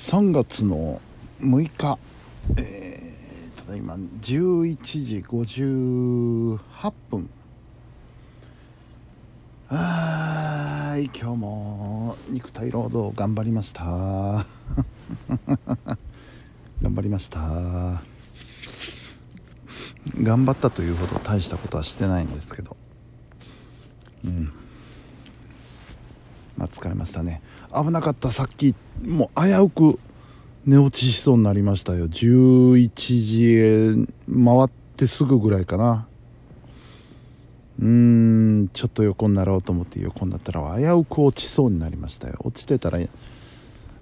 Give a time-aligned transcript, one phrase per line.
[0.00, 0.98] 3月の
[1.40, 1.98] 6日、
[2.56, 7.28] えー、ただいま11時58分。
[9.68, 13.84] はい今日も肉体労働頑張りました。
[13.84, 14.46] 頑
[16.82, 18.00] 張りました。
[20.22, 22.74] 頑張ったというほど大したことはしてないんですけど。
[24.24, 24.50] うん。
[26.60, 27.40] まあ疲れましたね。
[27.74, 28.30] 危なかった。
[28.30, 29.98] さっきもう危うく
[30.66, 32.06] 寝落ちしそうになりましたよ。
[32.06, 36.06] 11時回ってすぐぐらいかな。
[37.78, 42.36] うーんちょっと横になろうと思って横になったら危うく落ちそうになりましたよ。
[42.40, 42.98] 落ちてたら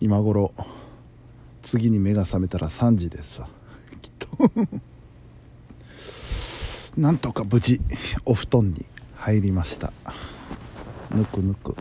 [0.00, 0.52] 今頃
[1.62, 3.48] 次に目が覚めたら3時ですわ。
[4.02, 4.28] きっと。
[7.00, 7.80] なんとか無事
[8.24, 9.92] お布団に入りました。
[11.14, 11.76] ぬくぬく。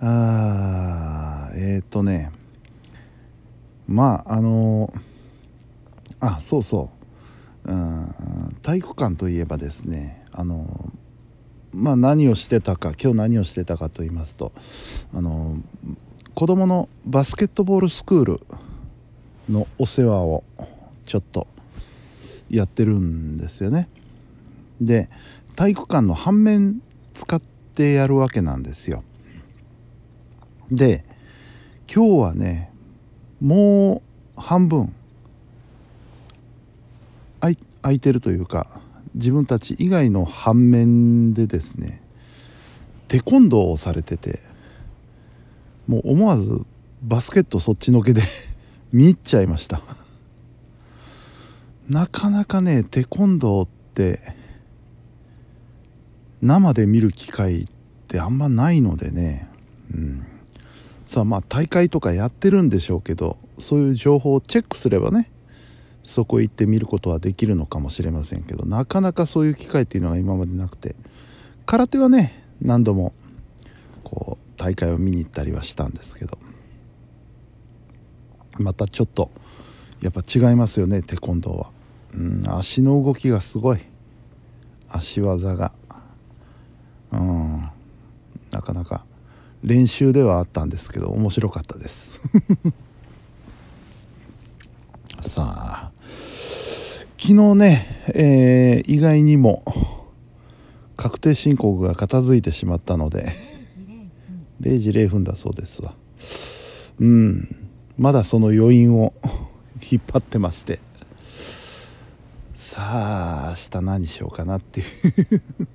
[0.00, 2.30] あーえっ、ー、とね。
[3.88, 4.92] まああの
[6.20, 6.90] あそうそ
[7.64, 7.70] う。
[7.70, 10.92] うん体育館といえばですねあの
[11.72, 14.52] まあ何をしてたか今日何をしてたかと言いますと
[15.12, 15.56] あの
[16.34, 18.40] 子供のバスケットボールスクール
[19.50, 20.44] のお世話を
[21.06, 21.48] ちょっと
[22.50, 23.88] やってるんですよね。
[24.80, 25.08] で
[25.56, 26.82] 体育館の半面
[27.14, 29.02] 使ってやるわけなんですよ。
[30.70, 31.04] で
[31.92, 32.70] 今日はね
[33.40, 34.02] も
[34.36, 34.94] う半分
[37.86, 38.80] 空いてるというか
[39.14, 42.02] 自分たち以外の反面でですね
[43.06, 44.40] テコンドーをされてて
[45.86, 46.62] もう思わず
[47.02, 48.22] バスケットそっちのけで
[48.92, 49.82] 見入っちゃいました。
[51.88, 54.20] なかなかねテコンドーって
[56.42, 57.66] 生で見る機会っ
[58.08, 59.48] てあんまないのでね
[59.94, 60.26] うん。
[61.06, 65.30] さあまあ大会とかやってるんでしょうけどそういう情報をチェックすればね
[66.02, 70.94] そこ行って見ることはできるのかもしれませんけどなかなかそういう機会っていうのが今までなくて
[71.64, 73.12] 空手はね何度も
[74.04, 76.38] こう大会を見に行ったりはしたんですけど
[78.58, 79.30] またちょっと
[80.00, 81.70] やっぱ違いますよねテコンドーは。
[82.14, 83.80] うん足の動きがすごい。
[84.88, 85.72] 足技が。
[87.12, 87.68] うん。
[88.50, 89.04] なかなか
[89.62, 92.20] 練習ではあったんですけど面白かったです。
[95.22, 95.92] さあ
[97.18, 99.64] 昨日ね、えー、意外にも
[100.96, 103.32] 確定申告が片付いてしまったので
[104.60, 105.94] 0時0分だそうですわ。
[107.00, 107.70] うん。
[107.98, 109.12] まだその余韻を
[109.82, 110.80] 引っ張ってまして。
[112.54, 115.68] さあ明日何しようかなっていう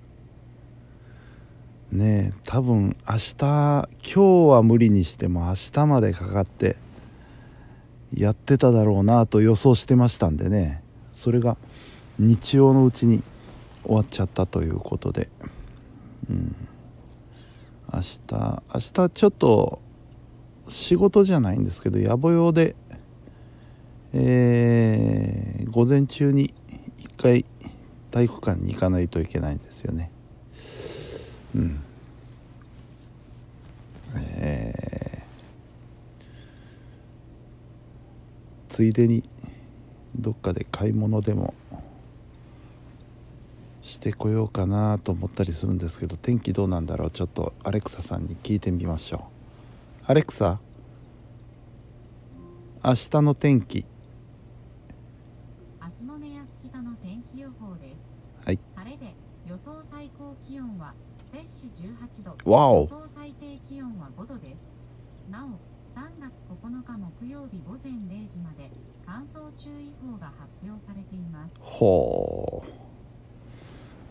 [1.92, 6.78] ね多分明日今日は無理にしても明日までかかって
[8.14, 10.84] やってただろうなと予想してましたんでね。
[11.14, 11.58] それが
[12.20, 13.24] 日曜のうちに
[13.84, 15.30] 終わっちゃったということで。
[16.30, 16.56] うん。
[17.94, 19.82] 明日明日ちょっと
[20.68, 22.76] 仕事じゃないんですけど野暮用で
[24.14, 26.54] えー、午前中に
[26.98, 27.46] 一回
[28.12, 30.12] 体育館に行かないといけないんですよね。
[31.56, 31.84] うん。
[34.16, 39.24] えー、ついでに
[40.16, 41.54] どっかで買い物でも
[43.82, 47.12] してこようかなと思ったりするんですけど天気どうなんだろう？
[47.12, 49.30] ちょっとアレクサさんに聞いてみましょ
[50.02, 50.06] う。
[50.08, 50.60] アレクサ？
[52.84, 53.86] 明日の天気。
[55.82, 58.10] 明日の目安北の天気予報です。
[58.46, 58.60] はい。
[58.76, 59.14] 晴れで
[59.48, 60.94] 予想最高気温は
[61.32, 61.68] 摂氏
[62.22, 62.52] 18度。
[62.52, 64.58] わお予想最低気温は5度です。
[65.30, 65.50] なお
[65.98, 68.70] 3月9日木曜日午前0時まで
[69.06, 71.54] 乾燥注意報が発表されています。
[71.60, 72.72] ほう。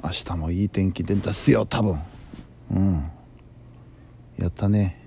[0.03, 1.98] 明日もいい天気で出すよ多分。
[2.75, 3.10] うん。
[4.38, 4.98] やったね。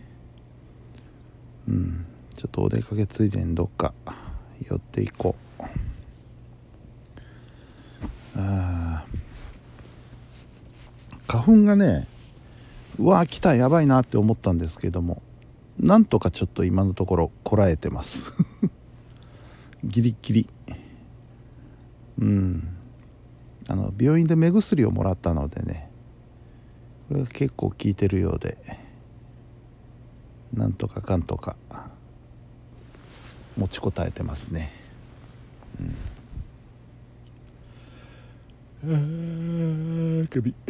[1.67, 2.05] うん。
[2.33, 3.93] ちょっとお出かけついでにどっか
[4.61, 5.63] 寄っていこう
[8.35, 9.05] あ
[11.27, 12.07] 花粉がね
[12.97, 15.21] うわ来たやばいなって思ったんですけども
[15.79, 18.31] なんとかちょっと今のところこらえてます。
[19.83, 20.49] ギリギリ。
[22.19, 22.67] うん。
[23.67, 25.89] あの病院で目薬をもらったのでね
[27.07, 28.57] これが結構効いてるようで
[30.53, 31.55] なんとかかんとか
[33.57, 34.71] 持ちこたえてますね。
[35.79, 35.95] うん。
[38.85, 38.87] あ
[40.29, 40.53] 首。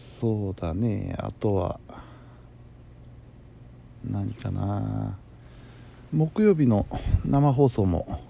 [0.00, 1.14] そうだね。
[1.18, 1.78] あとは
[4.10, 5.18] 何かな。
[6.10, 6.86] 木曜日の
[7.26, 8.22] 生放送も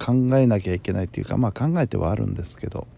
[0.00, 2.88] 考えなきゃいけないっていうかまあ考えてはあるんですけど。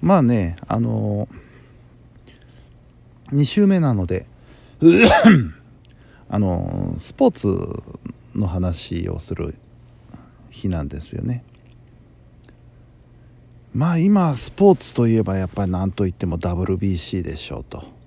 [0.00, 1.28] まあねあの
[3.32, 4.26] 2週目なので
[6.30, 7.82] あのスポーツ
[8.38, 9.54] の話をする
[10.50, 11.44] 日なんですよね。
[13.74, 17.98] まあ今スポーツといえばやっぱり何といっても WBC でしょうと。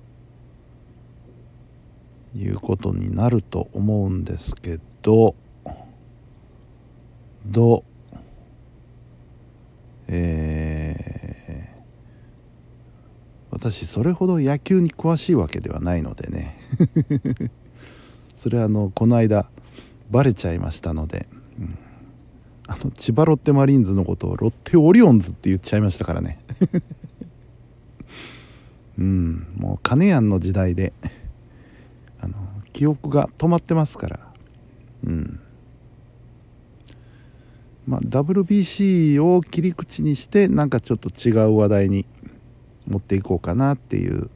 [2.34, 5.36] いうことになると思うんですけど。
[7.46, 7.84] ど
[10.08, 11.84] えー、
[13.50, 16.58] 私それほど野球に詳しいわけではないのでね。
[18.36, 19.50] それはあのこの間
[20.12, 21.28] バレちゃいましたので、
[21.58, 21.78] うん、
[22.68, 26.40] あの千葉ロッテマリーンズのことをロッテオリオンズって言っちゃいましたからね。
[29.00, 29.48] うん。
[29.56, 30.94] もう金谷の時代で
[32.20, 32.36] あの
[32.74, 34.20] 記憶が止まってますから。
[35.06, 35.40] うん。
[37.88, 42.06] まあ WBC を切り口にしてなんかちょっと違う話題に
[42.86, 44.30] 持っていこうかなっていう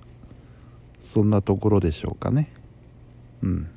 [0.99, 2.49] そんなところでしょうかね。
[3.43, 3.69] うん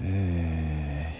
[0.00, 1.12] え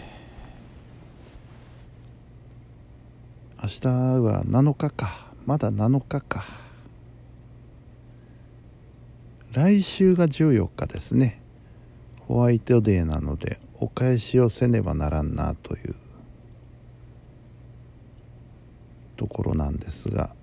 [3.58, 5.27] ー、明日は7日か。
[5.45, 6.47] まだ7日か。
[9.53, 11.43] 来週が14日ですね。
[12.21, 15.95] ホワイトデーなのでお返しをせねばならんなという
[19.19, 20.35] ところなんですが、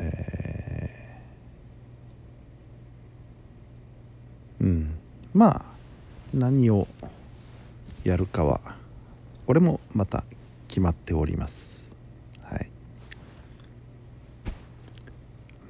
[0.00, 4.98] えー、うん。
[5.32, 5.64] まあ
[6.34, 6.88] 何を
[8.02, 8.60] やるかは
[9.46, 10.24] これもまた
[10.66, 11.82] 決まっております
[12.52, 12.70] はい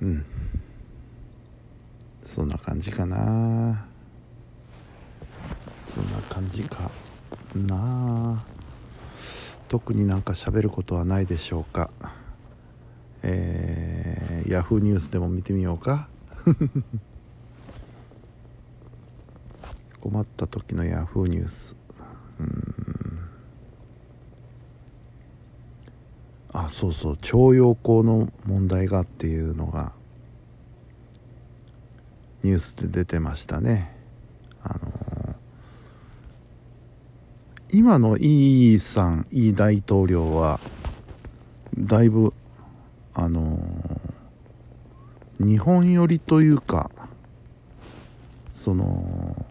[0.02, 0.25] うん。
[2.25, 3.87] そんな感じかな。
[5.88, 6.90] そんな感じか
[7.54, 8.44] な。
[9.69, 11.90] 特になんか喋ることはないでしょうか。
[13.22, 16.08] えー、ヤフーニュースでも見てみようか。
[20.00, 21.76] 困った時のヤフーニュース
[22.40, 22.72] うん。
[26.52, 29.93] あそうそう徴用工の問題がっていうのが
[32.43, 33.96] ニュースで出てましたね。
[34.62, 35.34] あのー、
[37.70, 40.60] 今のイーさんイ大統領は
[41.78, 42.34] だいぶ
[43.14, 46.90] あのー、日本寄りというか
[48.50, 49.46] その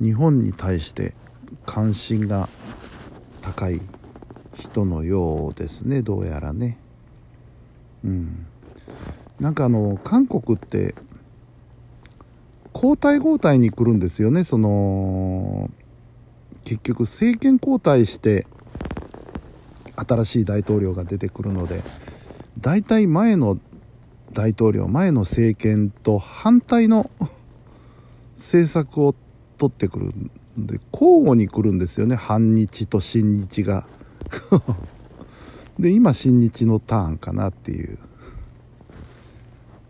[0.00, 1.14] 日本に対して
[1.64, 2.48] 関心が
[3.42, 3.80] 高い
[4.58, 6.02] 人のようですね。
[6.02, 6.78] どうやらね。
[8.04, 8.46] うん。
[9.40, 10.94] なんかあの韓国って
[12.74, 14.44] 交代交代に来るんですよね。
[14.44, 15.70] その
[16.64, 18.46] 結局政権交代して
[19.96, 21.82] 新しい大統領が出てくるので
[22.60, 23.58] 大体前の
[24.32, 27.10] 大統領前の政権と反対の
[28.36, 29.14] 政策を
[29.58, 30.14] 取ってくる
[30.56, 32.16] で交互に来るんですよね。
[32.16, 33.86] 反日と親日が。
[35.78, 37.98] で今親日のターンかなっていう。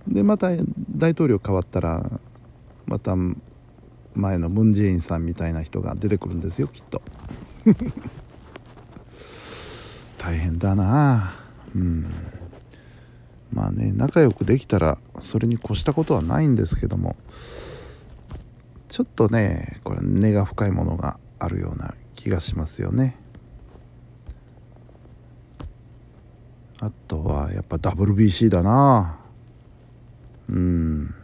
[0.06, 0.50] でまた
[0.90, 2.20] 大統領変わったら
[2.86, 3.16] また
[4.14, 7.02] 前のムン・ジェインさんみたいな人が出てくるんですよきっと。
[10.18, 11.34] 大変だな。
[11.74, 12.06] うん。
[13.52, 17.16] まあね仲良くできたらそれに越したことはないんですけども。
[18.92, 23.16] ちょっとねこれ根が深いものがあるような気がしますよね。
[26.78, 29.18] あとはやっぱ WBC だな。
[30.50, 31.14] うん、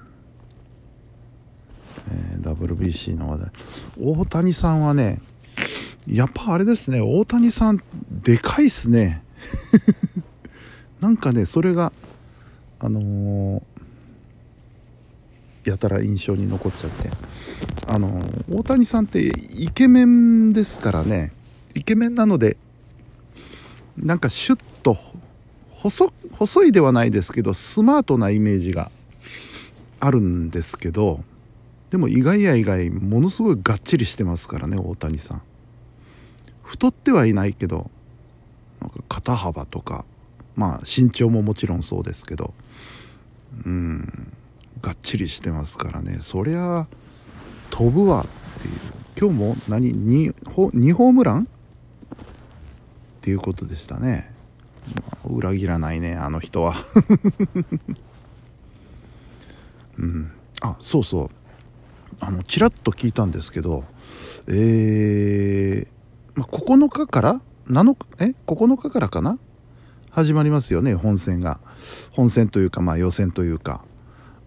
[2.11, 3.51] えー、WBC の話題。
[4.01, 5.21] 大谷さんはね
[6.07, 9.23] やっぱあれですね大谷さんでかいっすね。
[11.01, 11.93] なんかねそれが
[12.79, 13.63] あのー、
[15.69, 17.11] やたら印象に残っちゃって。
[17.87, 21.33] あの、大谷さんってイケメンですからね。
[21.79, 22.57] イケメンなので
[23.97, 24.97] なんかシュッと
[25.71, 28.91] 細細いではないですけどスマートなイメージが
[30.01, 31.23] あるんですけど
[31.91, 35.43] でも意外や意外ものすごいがっちりしてますからね大谷さん。
[36.63, 37.91] 太ってはいないけど
[38.81, 40.05] なんか肩幅とか
[40.55, 42.53] まあ身長ももちろんそうですけど。
[43.65, 44.33] うん。
[44.82, 46.18] がっちりしてますからね。
[46.20, 46.87] そりゃ
[47.70, 48.26] 飛ぶわっ
[48.62, 48.75] ていう。
[49.20, 51.42] 今日も何？2, 2ホームラン？
[51.42, 51.47] っ
[53.23, 54.32] ていうことでしたね。
[55.25, 56.76] 裏切らないねあの人は。
[59.99, 60.32] うん。
[60.61, 61.30] あそうそう。
[62.20, 63.85] あのちらっと聞いたんですけど
[64.49, 68.25] えー、ま9日から？7日？
[68.25, 69.38] え？9日からかな？
[70.11, 71.61] 始まりますよね本戦が。
[72.12, 73.85] 本戦というかまあ予選というか。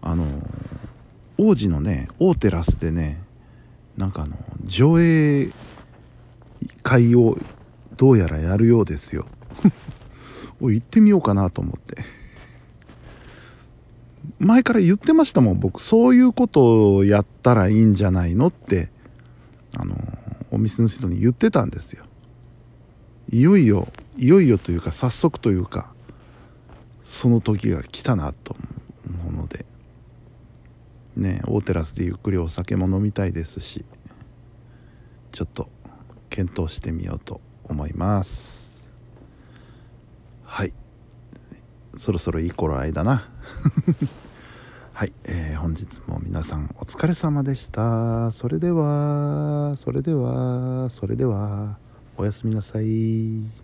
[0.02, 0.26] あの
[1.38, 3.22] 王子のね大テラスでね
[3.96, 5.52] なんかあの上映
[6.82, 7.38] 会を
[7.96, 9.26] どうやらやるようですよ。
[10.60, 12.04] お行ってみようかなと思って。
[14.38, 15.60] 前から言ってましたもん。
[15.60, 18.90] 僕そういうことをやったらいいんじゃないのって
[19.76, 19.96] あの
[20.50, 22.04] お店の人に言ってたんですよ。
[23.30, 25.92] いよいよいよいよというか早速というか
[27.04, 28.62] その時が来たなと思
[31.16, 33.84] ね大テラスでゆっくりお酒も飲みたいですし
[35.32, 35.68] ちょっと
[36.30, 38.78] 検討してみようと思います。
[40.44, 40.74] はい。
[41.96, 43.28] そろそろいい頃合いだな。
[44.92, 48.30] はい、えー、本日も皆さんお疲れ様でした。
[48.32, 51.78] それではそれではそれでは
[52.16, 53.61] おやすみなさい。